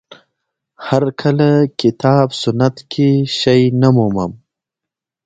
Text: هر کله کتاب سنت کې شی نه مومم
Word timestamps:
هر 0.87 1.03
کله 1.21 1.49
کتاب 1.81 2.27
سنت 2.41 2.75
کې 2.91 3.09
شی 3.37 3.61
نه 3.81 3.89
مومم 3.95 4.31